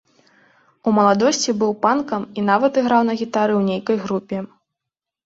У 0.87 0.93
маладосці 0.99 1.53
быў 1.63 1.71
панкам 1.83 2.25
і 2.37 2.45
нават 2.47 2.79
іграў 2.83 3.05
на 3.11 3.17
гітары 3.21 3.53
ў 3.59 3.63
нейкай 3.73 3.97
групе. 4.07 4.37